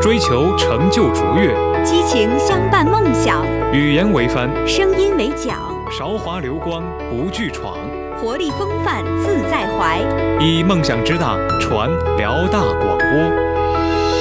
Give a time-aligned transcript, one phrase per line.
[0.00, 1.54] 追求成就卓越，
[1.84, 5.58] 激情相伴梦想，语言为帆，声音为桨，
[5.90, 7.76] 韶华流光不惧闯，
[8.18, 10.00] 活力风范自在怀。
[10.40, 13.20] 以梦想之大传辽大广播，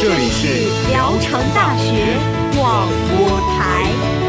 [0.01, 2.17] 这里是聊城大学
[2.57, 2.85] 广
[3.15, 4.28] 播台。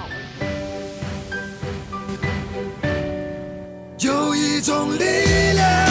[4.03, 5.03] 有一种力
[5.53, 5.90] 量。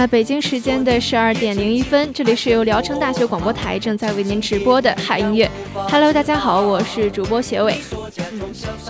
[0.00, 5.46] 那北京时间的十二点零一分，这里是由聊城大学广播台正在为您直播的海音乐。
[5.74, 7.78] Hello，大家好，我是主播学伟。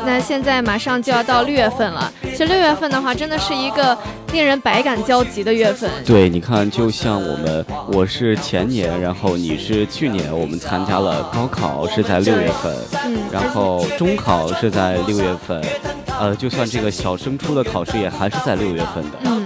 [0.07, 3.99] 那现在马上就要到六月份了，其实六月份的话，真的是一个
[4.33, 5.91] 令人百感交集的月份。
[6.07, 12.73] 对，你看，就像我们，我是前年，然后你是去年，我们参加了高考是在六月份，
[13.05, 15.61] 嗯，然后中考是在六月份。
[16.21, 19.19] 呃，就算这个小升初的考试也还是在六月份的。
[19.25, 19.40] 嗯，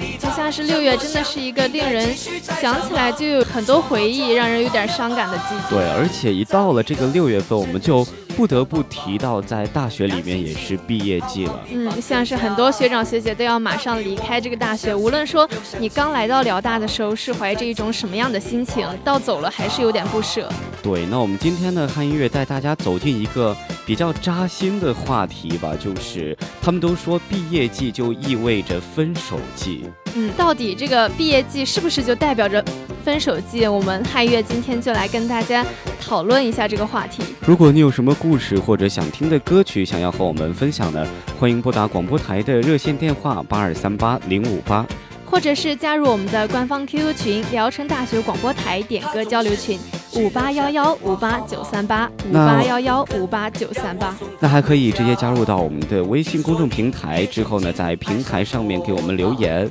[0.44, 5.70] 就像是六月，真的是一个令人想起来就有很多回忆，让人有点伤感的季节。
[5.70, 8.06] 对，而且一到了这个六月份，我们就
[8.36, 11.58] 不得不提到，在大学里面也是毕业季了。
[11.70, 20.46] 嗯，像是很多学长学姐都要马上离开这个大学，无论说你刚来到辽大的时候是怀着一种什么样的心情，到走了还是有点不舍。
[20.82, 23.56] 对，那我们今天呢，汉音乐带大家走进一个
[23.86, 29.86] 比较扎心的话题吧，就是他们都说毕业季就意味着分手季。
[30.14, 32.64] 嗯，到底这个毕业季是不是就代表着
[33.04, 33.66] 分手季？
[33.66, 35.64] 我们汉月今天就来跟大家
[36.00, 37.22] 讨论一下这个话题。
[37.46, 41.06] 如果你有什么故事或者想听的歌曲想要和我们分享呢，
[41.38, 44.86] 欢迎拨打广播台的热线电话八二三八零五八。
[45.26, 49.76] 或者是加入我们的官方 QQ 群，聊城大学广播台点歌交流群，
[50.16, 54.14] 五八幺幺五八九三八，五八幺幺五八九三八。
[54.38, 59.68] 那还可以直接加入到我们的微信公众平台，之后呢，在平台上面给我们留言。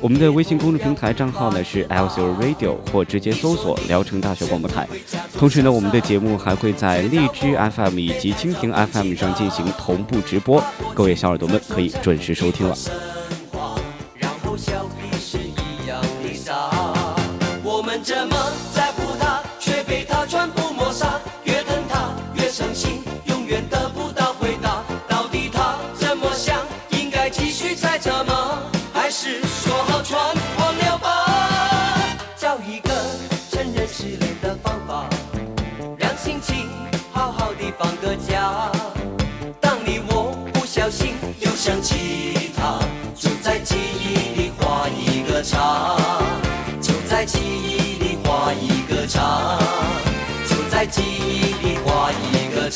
[0.00, 4.86] 我们的微信公众平台账号呢是 L C Radio，或直接搜索聊城大学广播台。
[5.38, 10.62] 同时呢，我们的节目还会在荔枝 FM 以及蜻蜓 FM 上进行同步直播，
[10.94, 12.76] 各位小耳朵们可以准时收听了。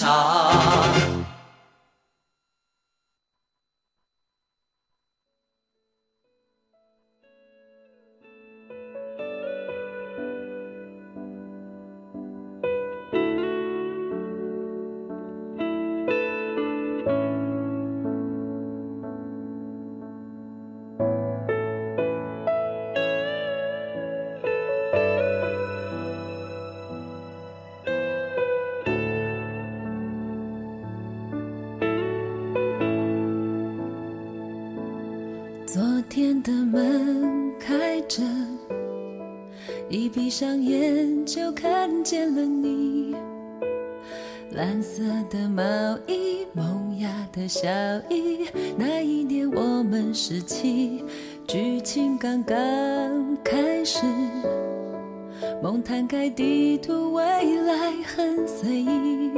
[0.00, 1.19] 茶
[36.50, 38.20] 的门开着，
[39.88, 40.08] 一。
[40.08, 43.14] 闭上眼就看见了你，
[44.50, 45.00] 蓝色
[45.30, 45.62] 的毛
[46.08, 47.68] 衣，萌芽的笑
[48.08, 48.48] 意。
[48.76, 49.80] 那一年我。
[49.90, 51.04] 们十七，
[51.48, 52.56] 剧情刚刚
[53.42, 54.00] 开始。
[55.62, 57.22] 梦摊开地图，未
[57.62, 59.32] 来很随意。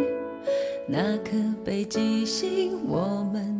[0.86, 1.32] 那颗
[1.64, 3.51] 北极星，我们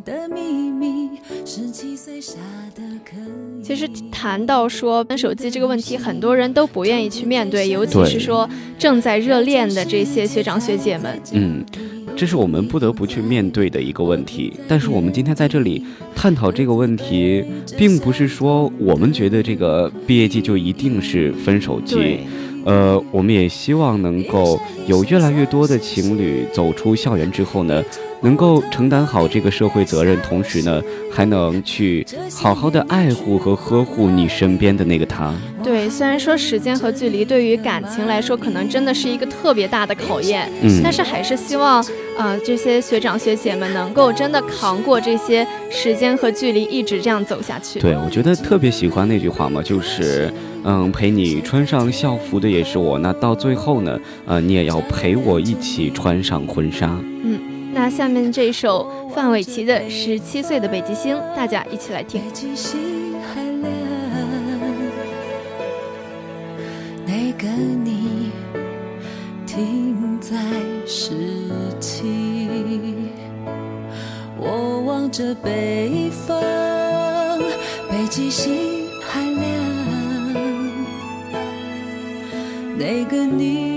[3.63, 11.21] 其实谈到说分手机这个问题，很多人都不愿意去面对，尤其是说正在热恋的这些学长学姐们。
[11.33, 11.65] 嗯，
[12.17, 14.53] 这是我们不得不去面对的一个问题。
[14.67, 15.85] 但是我们今天在这里
[16.15, 17.45] 探讨这个问题，
[17.77, 22.21] 并不是说我们觉得这个毕业季就一定是分手季。
[22.65, 27.83] 呃，我们也希望能够有越来越多的情侣走出校园之后呢，
[28.23, 30.81] 能够承担好这个社会责任，同时呢，
[31.11, 35.35] 还能去好好的爱护和呵护你身边的那个他。
[35.63, 41.85] 对，虽然说时间和距离对于感情来说，可能真的是一个特别大的考验，嗯，但是还是希望，
[42.17, 47.81] 呃，这些学长学姐们能够真的扛过这些时间和距离，一直这样走下去。
[47.81, 50.33] 对，我觉得特别喜欢那句话嘛，就是。
[50.65, 52.99] 嗯，陪你穿上校服的也是我。
[52.99, 56.87] 那到最后呢，呃，你也要陪我一起穿上婚纱。
[57.25, 57.41] 嗯，
[57.73, 62.21] 那下面这一首范玮琪的《十七岁的北极星》，大家一起来听。
[62.21, 63.73] 北极星还亮，
[67.05, 67.49] 那个
[67.85, 68.31] 你
[69.47, 70.37] 停在
[70.87, 71.11] 十
[71.81, 72.05] 七，
[74.39, 76.41] 我望着北方，
[77.91, 78.82] 北极星
[82.83, 83.72] 那个你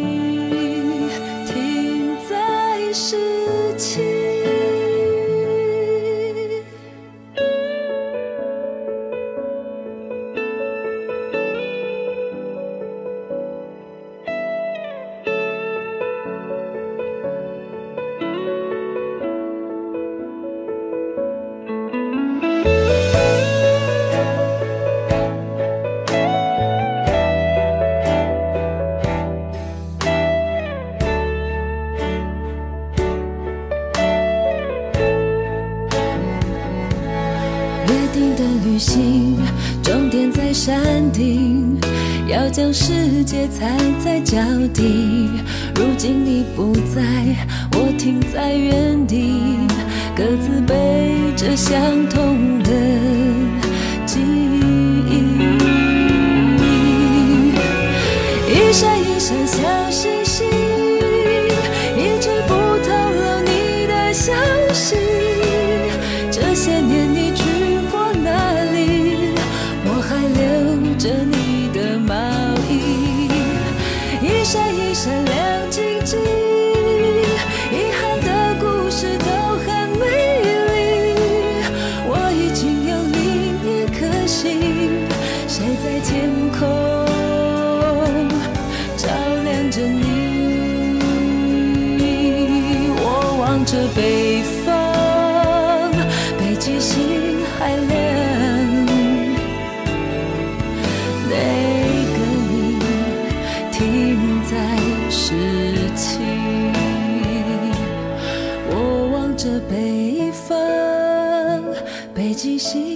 [47.73, 49.31] 我停在原地，
[50.15, 52.71] 各自背着相同的
[54.05, 54.19] 记
[55.09, 55.13] 忆，
[58.49, 59.04] 一闪
[112.35, 112.94] 北极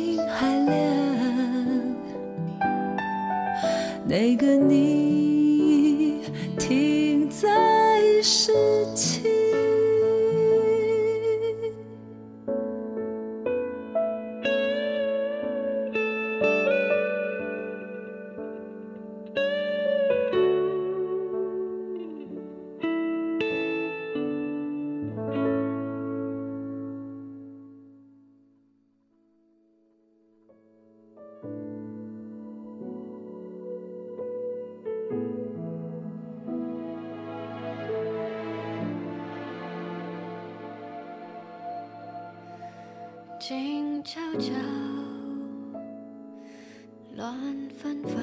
[47.16, 47.36] 乱
[47.78, 48.16] 纷纷，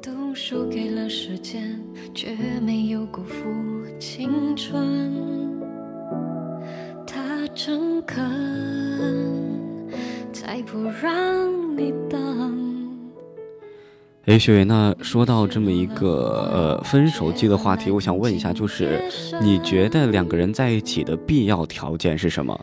[0.00, 1.78] 都输给了时间，
[2.14, 3.44] 却没有辜负
[3.98, 5.12] 青春。
[7.06, 9.90] 他诚恳，
[10.32, 12.88] 才不让你等。
[14.26, 19.02] 哎，学员，那说到这么一个呃分手季的话题，我想问一下，就是
[19.42, 22.58] 你觉得两个人在一起的必要条件是什么？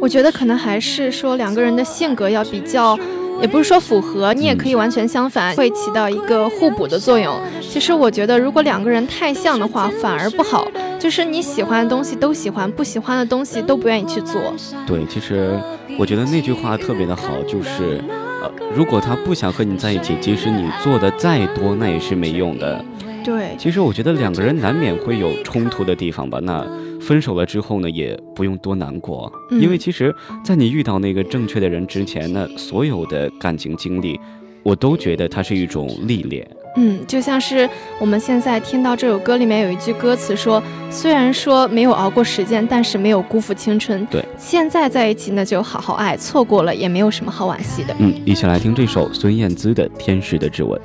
[0.00, 2.98] 我觉得可能还是说两个人的性格要比较，
[3.40, 7.34] 也不是说符合，你也可以完全相反，会起到一个互补的作用。
[7.60, 10.66] 其实我觉得，如果两个人太像的话，反而不好。
[10.98, 14.54] 就是你喜欢的东西都喜欢，不喜欢的东西都不愿意去做。
[14.86, 15.58] 对，其实
[15.98, 18.02] 我觉得那句话特别的好，就是
[18.42, 22.84] 呃，如果他不想和你在一起，即使你做的再多，那也是没用的。
[23.24, 26.40] 对，其实我觉得两个人难免会有冲突的地方吧。
[26.42, 26.66] 那
[27.08, 34.20] 分手了之后呢，也不用多难过，嗯因为其实，在你遇到那个正确的人之前呢，所有的感情经历，
[34.62, 36.46] 我都觉得它是一种历练。
[36.76, 37.66] 嗯，就像是
[37.98, 44.04] 我们现在听到这首歌里面有一句歌词说，虽然说没有熬过时间，但是没有辜负青春。
[44.10, 47.96] 对，现在在一起那就好好爱，错过了也没有什么好惋惜的。
[47.98, 50.78] 嗯，一起来听这首孙燕姿的《天使的指吻》。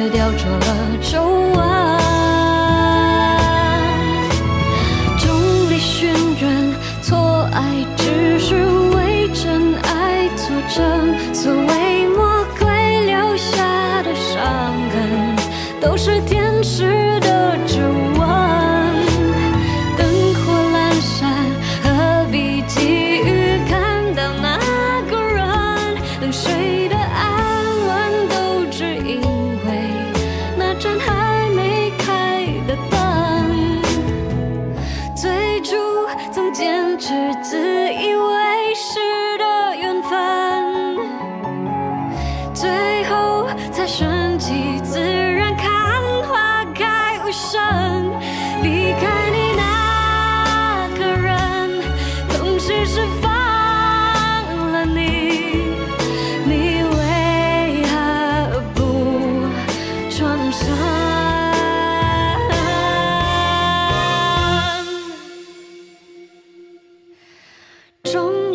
[0.00, 1.99] 却雕琢了皱纹。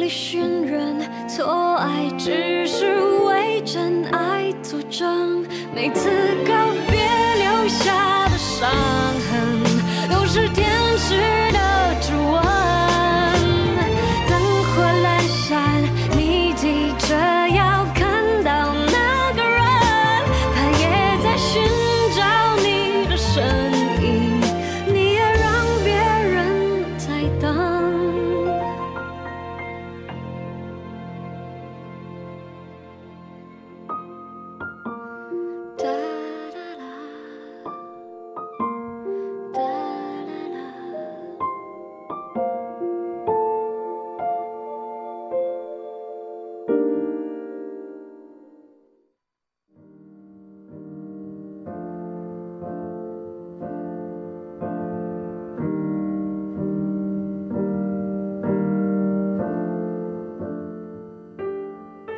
[0.08, 0.45] 众里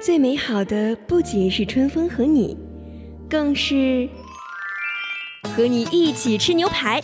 [0.07, 2.55] 最美好的不仅是春风和你，
[3.29, 4.07] 更是
[5.53, 7.03] 和你一起吃牛排，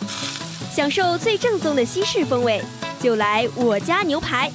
[0.71, 2.61] 享受最正宗的西式风味，
[3.01, 4.49] 就来我家牛排。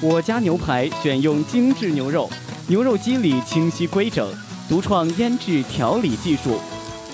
[0.00, 2.30] 我家牛排选用精致牛肉，
[2.66, 4.26] 牛肉肌理清晰规整，
[4.66, 6.58] 独创腌制调理技术，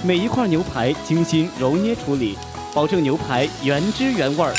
[0.04, 2.38] 每一块牛排精心揉捏处理，
[2.72, 4.54] 保证牛排原汁原味儿。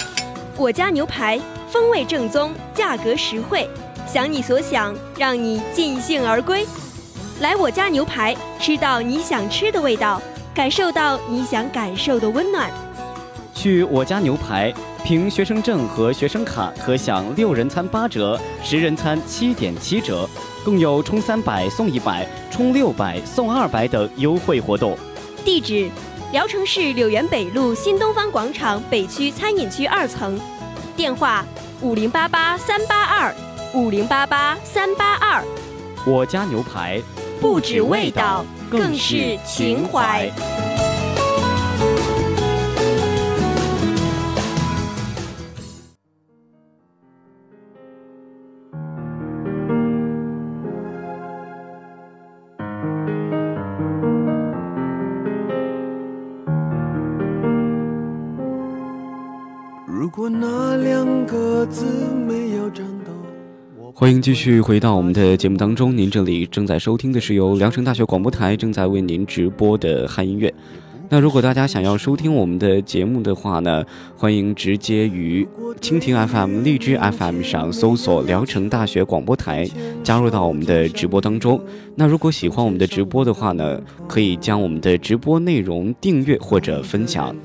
[0.58, 3.66] 我家牛排风味正宗，价格实惠，
[4.12, 6.66] 想你所想，让你尽兴而归。
[7.42, 10.20] 来我家牛排，吃到你想吃的味道，
[10.52, 12.72] 感受到你想感受的温暖。
[13.54, 14.74] 去我家牛排，
[15.04, 20.28] 凭学生证和学生卡可享六人餐八折，十人餐七点七折，
[20.66, 24.98] 更有充三百送一百、充六百送二百等优惠活动。
[25.46, 25.88] 地址：
[26.32, 30.40] 聊城市柳园北路新东方广场北区餐饮区二层。
[30.96, 31.46] 电话：
[31.80, 33.32] 五零八八三八二
[33.74, 35.44] 五零八八三八二。
[36.06, 37.02] 我家牛排
[37.40, 40.32] 不止味道，更是情怀。
[64.00, 70.54] 欢迎继续回到我们的节目当中，您这里正在收听的是由聊城大学广播台正在为您直播的汉音乐。
[71.10, 73.84] 那如果大家想要收听我们的节目的话呢，
[74.16, 75.46] 欢迎直接于
[75.82, 79.68] 蜻蜓 FM、荔枝 FM 上搜索聊城大学广播台，
[80.02, 81.60] 加入到我们的直播当中。
[81.96, 87.36] 那如果喜欢我们的直播的话呢，可以将我们的直播内容订阅或者分享。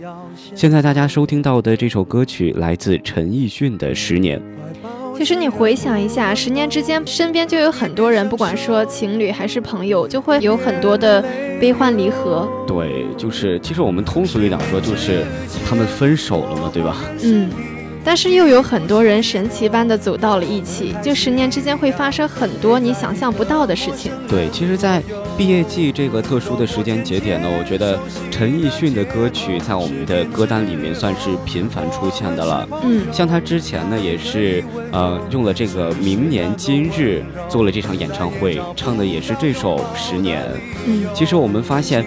[0.54, 4.38] 现在大家收听到的这首歌曲来自陈奕迅的《十年》。
[5.16, 11.24] 其实你回想一下，十年之间，身边就有很多人，不管说情侣还是朋友，就会有很多的
[11.60, 12.48] 悲欢离合。
[12.66, 15.24] 对，就是其实我们通俗一点说，就是
[15.66, 16.96] 他们分手了嘛，对吧？
[17.22, 17.50] 嗯。
[18.04, 24.12] 但是又有很多人神奇般的走到了一起，就十年之间会发生很多你想象不到的事情。
[24.28, 25.02] 对，其实，在
[25.36, 27.98] 毕业季这个特殊的时间节点呢，我觉得
[28.30, 32.68] 陈奕迅的歌曲在我们的歌单里面算是频繁出现的了。
[32.82, 40.42] 嗯，像他之前呢，也是呃用了这个《明年今日》做了这场演唱会，唱的也是这首《十年》。
[40.86, 42.04] 嗯，其实我们发现，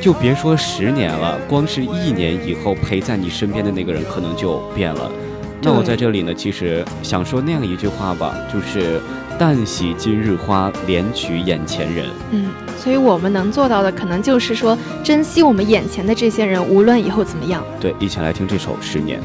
[0.00, 5.10] 就别说十年了，光是一年以后陪在你身边的那个人，可能就变了。
[5.60, 9.00] 那我在这里呢，其实想说那样一句话吧，就是
[9.38, 12.06] “但喜今日花，怜取眼前人”。
[12.30, 12.46] 嗯，
[12.78, 17.62] 所以我们能做到的，可能就是说珍惜我们眼前的这些人，无论以后怎么样。
[17.80, 19.20] 对，一起来听这首《十年》。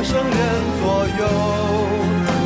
[0.00, 0.32] 陌生人
[0.80, 1.22] 左右，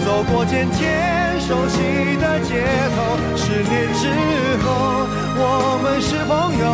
[0.05, 2.97] 走过渐渐熟悉的街头。
[3.37, 4.11] 十年之
[4.59, 5.07] 后，
[5.39, 6.67] 我们是朋友，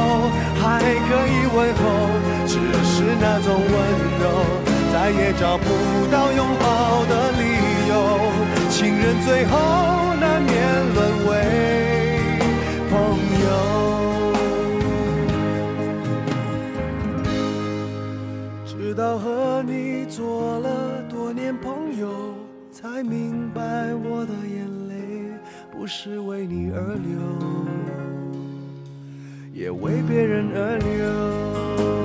[0.56, 1.84] 还可以问候。
[2.46, 3.70] 只是那种温
[4.22, 4.24] 柔，
[4.90, 5.68] 再也找不
[6.10, 7.44] 到拥抱的理
[7.90, 7.92] 由。
[8.70, 9.58] 情人最后
[10.18, 10.56] 难免
[10.94, 11.19] 沦
[23.00, 25.32] 才明白我的眼泪
[25.72, 27.18] 不是为你而流，
[29.54, 31.99] 也为别人而流。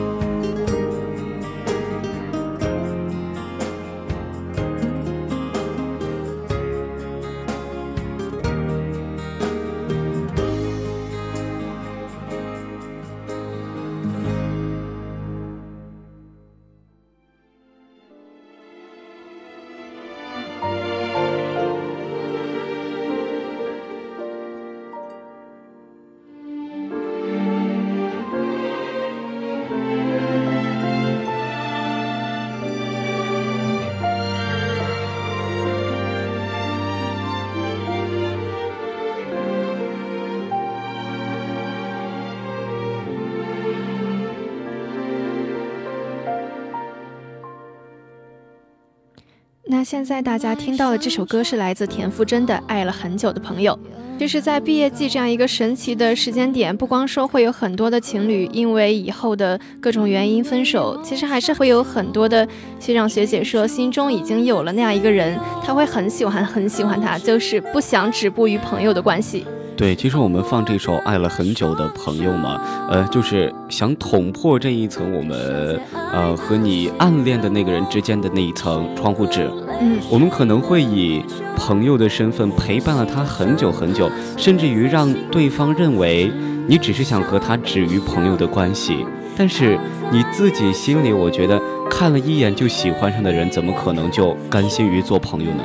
[49.86, 53.78] 现在大家听到的这首歌是来自田馥甄的《爱了很久的朋友》，
[54.20, 62.48] 就是在毕业季这样一个神奇的时间点，不光说会有很多的情侣因为以后的各种原因分手，其实还是会有很多的
[62.80, 69.46] 学长学姐说心中已经有了那样一个人，他会很喜欢很喜欢他，就是不想止步于朋友的关系。
[69.78, 75.78] 对，其实我们放这首《爱了很久的朋友》嘛，呃，就是想捅破这一层我们
[76.14, 79.50] 呃和你暗恋的那个人之间的那一层窗户纸。
[79.82, 81.22] 嗯，我们可能会以
[81.58, 86.32] 朋友的身份陪伴了他很久很久，甚至于让对方认为
[86.68, 89.06] 你只是想和他止于朋友的关系。
[89.38, 89.78] 但是
[90.10, 95.64] 你自己心里，我觉得看了一眼就喜欢上的人，怎么可能就甘心于做朋友呢？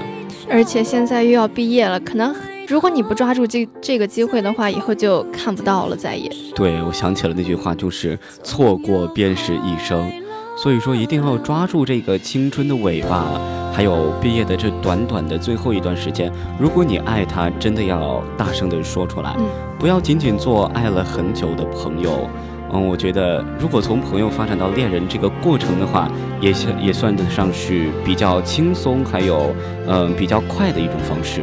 [0.51, 2.35] 而且现在又要毕业了，可能。
[2.71, 6.31] 如果你不抓住这这个机会的话，以后就看不到了，再也。
[6.55, 10.09] 对，我想起了那句话，就是错过便是一生，
[10.57, 13.27] 所以说一定要抓住这个青春的尾巴，
[13.73, 16.33] 还有毕业的这短短的最后一段时间。
[16.61, 19.35] 如果你爱他，真的要大声的说出来，
[19.77, 22.31] 不要仅仅做爱了很久的朋友。
[22.73, 26.09] 嗯，我觉得如果从朋友发展到恋人这个过程的话，
[26.41, 29.53] 也算也算得上是比较轻松，还有
[29.89, 31.43] 嗯比较快的一种方式。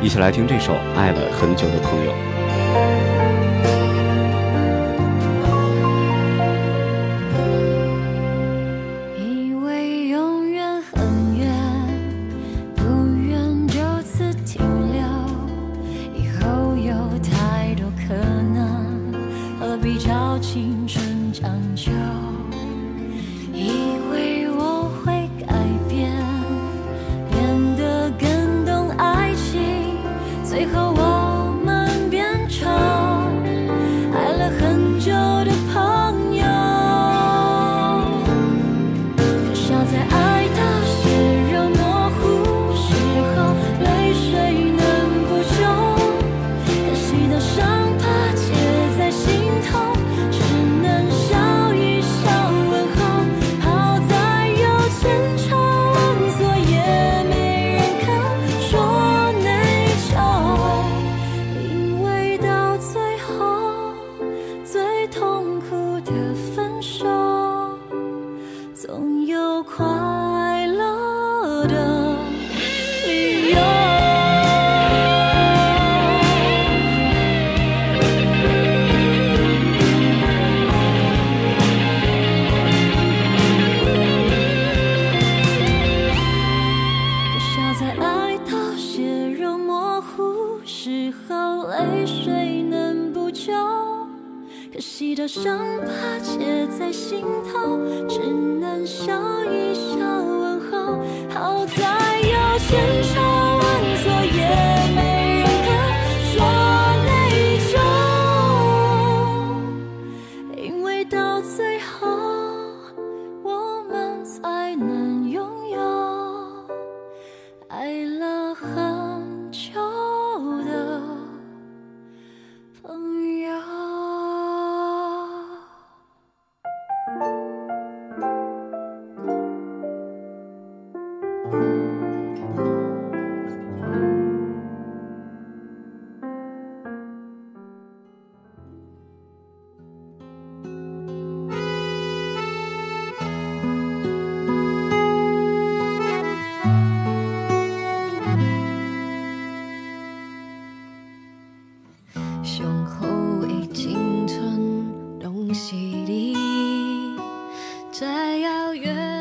[0.00, 2.12] 一起来听这首《爱了很久的朋友》。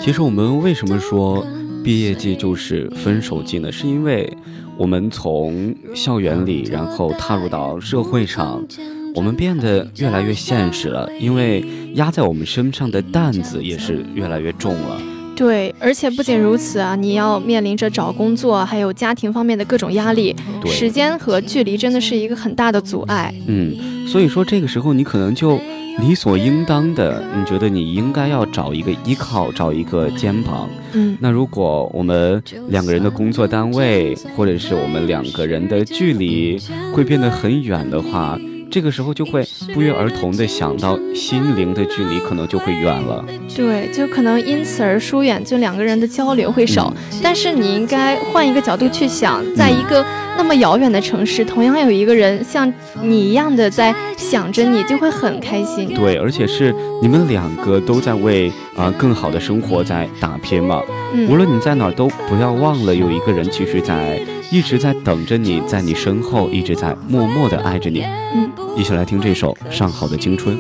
[0.08, 1.46] 其实我们为什么说
[1.84, 3.70] 毕业季就是分手季呢？
[3.70, 4.32] 是因为
[4.78, 8.66] 我们从校园里，然后踏入到社会上，
[9.14, 11.10] 我们变得越来越现实了。
[11.20, 11.62] 因为
[11.96, 15.02] 压在我们身上的担子也是越来越重了。
[15.36, 20.34] 对，而且不仅如此啊，你要面临着找工作，还有家庭方面的各种压力，
[20.68, 23.34] 时间和距离真的是一个很大的阻碍。
[23.46, 25.60] 嗯，所以说这个时候你可能就。
[26.00, 30.70] 理所应当的，你觉得你应该要找一个依靠，找一个肩膀。
[30.94, 36.60] 嗯，那如果我们两个人的工作单位，或者是我们两个人的距离
[36.94, 43.24] 会变得很远的话，这个时候就会不约而同的想到心灵的距离可能就会远了。
[43.56, 46.94] 对，就可能因此而疏远，就两个人的交流会少。
[47.24, 50.06] 但是你应该换一个角度去想，在一个。
[50.40, 55.92] 那么遥远的城市，同样有一个人像你一样的在想着你，就会很开心。
[55.96, 60.80] 对，而且是你们两个都在为啊更好的生活在打拼嘛。
[61.12, 68.02] 嗯无论你在哪儿，都不要忘了有一个人其实在一直在等着你，在你身后一直在默默的爱着你。
[68.34, 70.56] 嗯，一起来听这首《上好的青春》。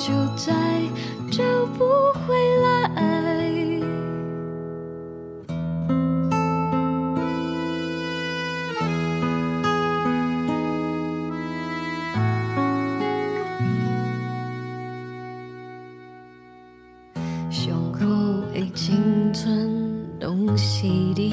[0.00, 0.50] 就再
[1.30, 1.44] 找
[1.76, 1.84] 不
[2.26, 2.70] 回来。
[17.50, 18.06] 胸口
[18.54, 21.29] 已经存东西的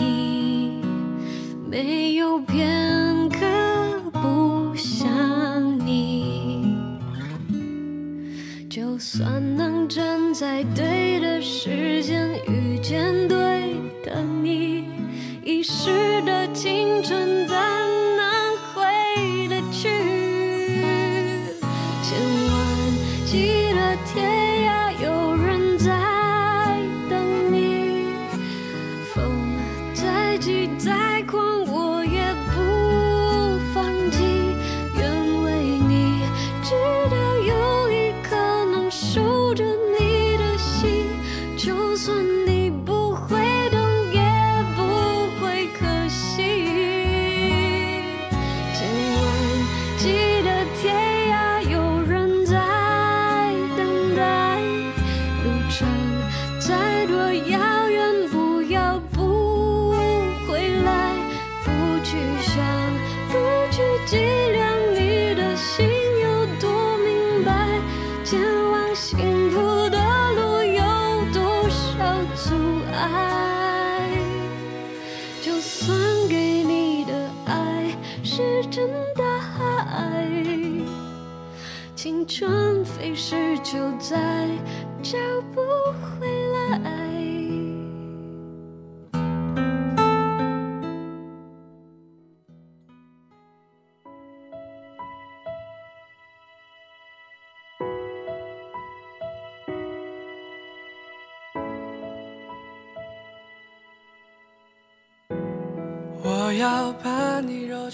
[83.69, 84.47] 就在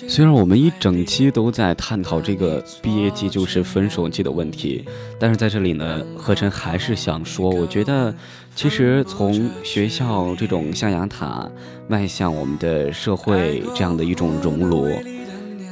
[0.07, 4.83] 虽然我们一整期都在探讨这个毕业季就是分手季的问题，
[5.19, 8.13] 但是在这里呢，何晨还是想说，我觉得
[8.55, 11.49] 其实从学校这种象牙塔
[11.87, 14.89] 迈向我们的社会这样的一种熔炉，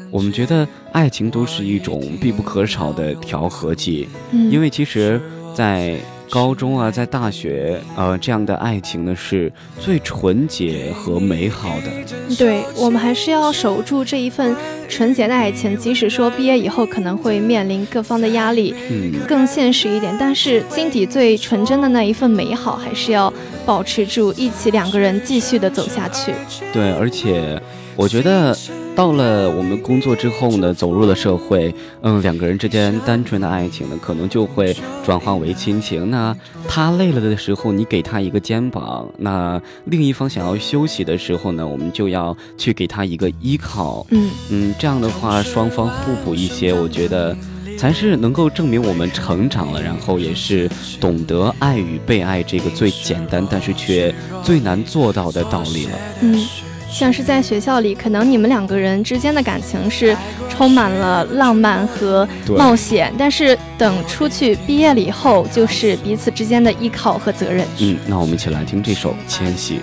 [0.09, 5.21] 我们觉得爱情都是一种必不可少的调和剂，因为其实，
[5.53, 5.99] 在。
[6.31, 12.35] 高中啊，在大学，呃，这样的爱情呢，是最纯洁和美好的。
[12.37, 14.55] 对我们还是要守住这一份
[14.87, 23.31] 纯洁的爱情，即使说毕业以后可能会面临各方的压力，嗯，更现实一点，但是心底最纯真的那一份美好，还是要
[23.65, 26.33] 保持住，一起两个人继续的走下去。
[26.71, 27.61] 对，而且
[27.97, 28.57] 我觉得。
[29.01, 36.11] 到了我们工作之后呢，走入了社会，嗯，两个人之间单纯的爱情呢，可能就会转化为亲情。
[36.11, 36.37] 那
[36.67, 44.05] 他累了的时候，你给他一个肩膀；那另一方想要休息的时候呢，我们就要去给他一个依靠。
[44.11, 47.35] 嗯嗯，这样的话，双方互补一些，我觉得
[47.79, 55.97] 才是能够证明我们成长了，然后也是懂得爱与被爱这个最简单但是却最难做到的道理了。
[56.21, 56.39] 嗯。
[56.91, 60.15] 像是在学校里，可能你们两个人之间的感情是
[60.49, 62.27] 充满了浪漫和
[62.57, 67.65] 冒险，但是等出去毕业了以后，就是彼此之间的依靠和责任。
[67.79, 69.75] 嗯，那我们一起来听这首《千玺》。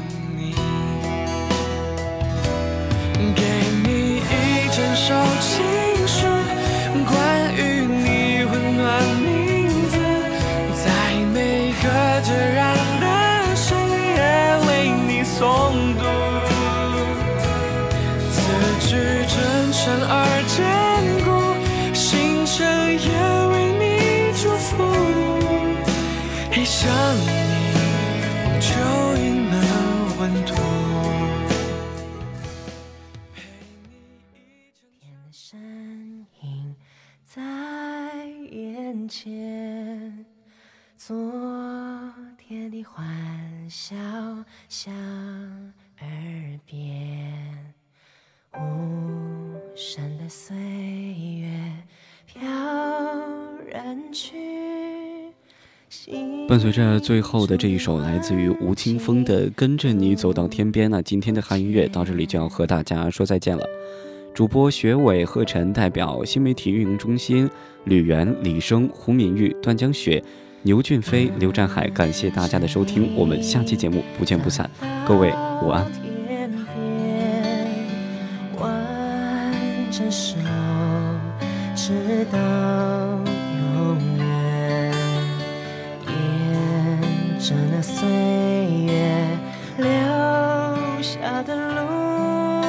[56.49, 63.63] 伴随着最后的这一首来自于吴青峰的《跟着你走到天边》，那今天的汉音乐到这里就要和大家说再见了。
[64.35, 67.51] 主播学伟、贺晨代表新媒体运营中心，
[67.85, 70.25] 吕源、李生、胡敏玉、段江雪、
[70.63, 74.69] 牛俊飞、刘占海，感谢大家的收听，我们下期节目不见不散。
[75.07, 75.87] 各位午安。
[75.93, 77.69] 天边。
[78.59, 80.37] 挽着手，
[81.77, 82.39] 直到
[83.61, 84.93] 永远。
[86.09, 88.09] 沿着那岁
[88.85, 89.27] 月
[89.79, 89.87] 留
[91.01, 92.63] 下的路，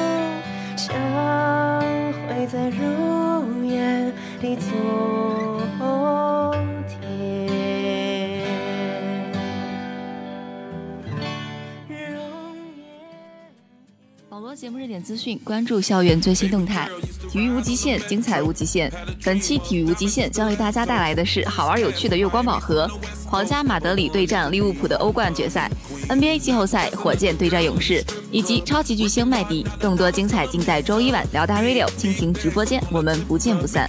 [0.76, 0.94] 像
[2.28, 4.70] 会在如烟里昨
[14.90, 16.88] 点资讯，关注校园最新动态。
[17.30, 18.92] 体育无极限，精彩无极限。
[19.24, 22.90] 本期体育无极限将为大家带来的是好玩有趣的月光宝盒。
[23.24, 25.70] 皇家马德里对战利物浦的欧冠决赛
[26.08, 33.88] ，NBA 季后赛火箭对战勇士，以及超级巨星麦迪，更多精彩尽在周一晚辽大 Radio 蜻蜓直播间，我们不见不散。